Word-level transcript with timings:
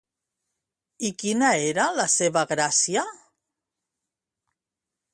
I 1.09 1.11
quina 1.25 1.51
era 1.67 1.87
la 1.99 2.07
seva 2.15 2.45
gràcia? 2.55 3.07